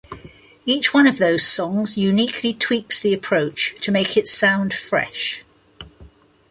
Each 0.65 0.95
one 0.95 1.05
of 1.05 1.19
those 1.19 1.43
songs 1.45 1.95
uniquely 1.95 2.55
tweaks 2.55 3.01
the 3.01 3.13
approach 3.13 3.75
to 3.81 3.91
make 3.91 4.17
it 4.17 4.27
sound 4.27 4.73
fresh. 4.73 5.43